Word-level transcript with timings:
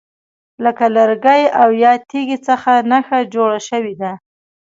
لکه 0.63 0.85
له 0.87 0.93
لرګي 1.07 1.43
او 1.61 1.69
یا 1.83 1.93
تیږي 2.09 2.37
څخه 2.47 2.71
نښه 2.91 3.19
جوړه 3.33 3.59
شوې 3.69 3.93
ده. 4.01 4.11